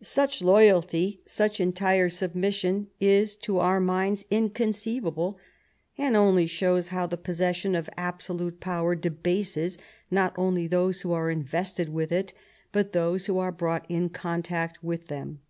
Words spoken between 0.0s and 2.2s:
Such loyalty, such entire